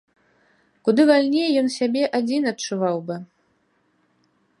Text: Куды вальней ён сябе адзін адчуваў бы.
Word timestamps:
Куды 0.87 1.01
вальней 1.09 1.49
ён 1.61 1.67
сябе 1.79 2.03
адзін 2.19 2.49
адчуваў 2.53 2.97
бы. 3.11 3.15